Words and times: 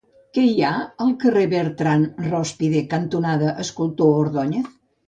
Què 0.35 0.45
hi 0.51 0.63
ha 0.69 0.71
al 1.05 1.13
carrer 1.25 1.45
Beltrán 1.53 2.09
i 2.09 2.27
Rózpide 2.31 2.85
cantonada 2.95 3.57
Escultor 3.67 4.15
Ordóñez? 4.27 4.79